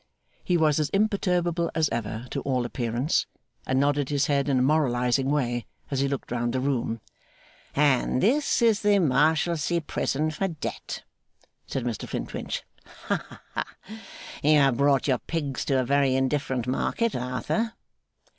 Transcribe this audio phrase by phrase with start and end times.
[0.43, 3.27] He was as imperturbable as ever, to all appearance,
[3.67, 7.01] and nodded his head in a moralising way as he looked round the room.
[7.75, 11.03] 'And this is the Marshalsea prison for debt!'
[11.67, 12.63] said Mr Flintwinch.
[13.09, 13.63] 'Hah!
[14.41, 17.75] you have brought your pigs to a very indifferent market, Arthur.